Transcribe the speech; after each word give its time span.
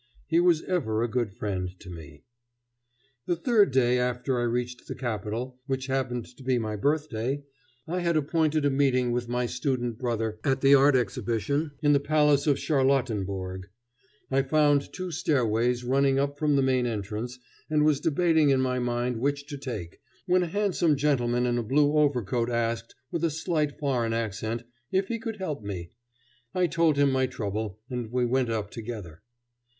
He 0.25 0.39
was 0.39 0.63
ever 0.63 1.03
a 1.03 1.07
good 1.07 1.31
friend 1.31 1.69
to 1.79 1.91
me. 1.91 2.23
[Illustration: 3.27 3.27
My 3.27 3.27
Childhood's 3.27 3.27
Home] 3.27 3.27
The 3.27 3.43
third 3.43 3.71
day 3.71 3.99
after 3.99 4.39
I 4.39 4.41
reached 4.45 4.87
the 4.87 4.95
capital, 4.95 5.59
which 5.67 5.85
happened 5.85 6.25
to 6.35 6.43
be 6.43 6.57
my 6.57 6.75
birthday, 6.75 7.43
I 7.87 7.99
had 7.99 8.17
appointed 8.17 8.65
a 8.65 8.71
meeting 8.71 9.11
with 9.11 9.29
my 9.29 9.45
student 9.45 9.99
brother 9.99 10.39
at 10.43 10.61
the 10.61 10.73
art 10.73 10.95
exhibition 10.95 11.73
in 11.83 11.93
the 11.93 11.99
palace 11.99 12.47
of 12.47 12.57
Charlottenborg. 12.57 13.69
I 14.31 14.41
found 14.41 14.91
two 14.91 15.11
stairways 15.11 15.83
running 15.83 16.17
up 16.17 16.35
from 16.39 16.55
the 16.55 16.63
main 16.63 16.87
entrance, 16.87 17.37
and 17.69 17.85
was 17.85 17.99
debating 17.99 18.49
in 18.49 18.59
my 18.59 18.79
mind 18.79 19.17
which 19.17 19.45
to 19.49 19.57
take, 19.59 19.99
when 20.25 20.41
a 20.41 20.47
handsome 20.47 20.95
gentleman 20.97 21.45
in 21.45 21.59
a 21.59 21.63
blue 21.63 21.95
overcoat 21.95 22.49
asked, 22.49 22.95
with 23.11 23.23
a 23.23 23.29
slight 23.29 23.77
foreign 23.77 24.13
accent, 24.13 24.63
if 24.91 25.09
he 25.09 25.19
could 25.19 25.35
help 25.35 25.61
me. 25.63 25.91
I 26.55 26.65
told 26.65 26.97
him 26.97 27.11
my 27.11 27.27
trouble, 27.27 27.77
and 27.87 28.11
we 28.11 28.25
went 28.25 28.49
up 28.49 28.71
together. 28.71 29.21